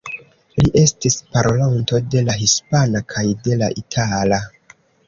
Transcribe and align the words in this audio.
Li 0.61 0.71
estis 0.83 1.17
parolanto 1.35 2.01
de 2.15 2.25
la 2.31 2.39
hispana 2.41 3.05
kaj 3.17 3.27
de 3.49 3.61
la 3.65 3.71
itala. 3.85 4.43